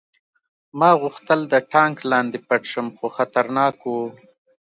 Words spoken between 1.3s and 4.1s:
د ټانک لاندې پټ شم خو خطرناک و